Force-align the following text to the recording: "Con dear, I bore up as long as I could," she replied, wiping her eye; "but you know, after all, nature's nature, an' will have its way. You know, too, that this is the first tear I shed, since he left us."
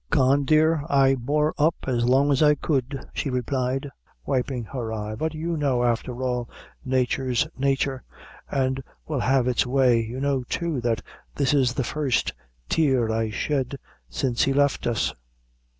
"Con 0.09 0.45
dear, 0.45 0.81
I 0.89 1.13
bore 1.13 1.53
up 1.59 1.75
as 1.85 2.05
long 2.09 2.31
as 2.31 2.41
I 2.41 2.55
could," 2.55 3.05
she 3.13 3.29
replied, 3.29 3.87
wiping 4.25 4.63
her 4.63 4.91
eye; 4.91 5.13
"but 5.13 5.35
you 5.35 5.55
know, 5.55 5.83
after 5.83 6.23
all, 6.23 6.49
nature's 6.83 7.47
nature, 7.55 8.01
an' 8.49 8.77
will 9.07 9.19
have 9.19 9.47
its 9.47 9.67
way. 9.67 9.99
You 10.03 10.19
know, 10.19 10.41
too, 10.49 10.81
that 10.81 11.03
this 11.35 11.53
is 11.53 11.75
the 11.75 11.83
first 11.83 12.33
tear 12.67 13.11
I 13.11 13.29
shed, 13.29 13.77
since 14.09 14.41
he 14.45 14.53
left 14.53 14.87
us." 14.87 15.13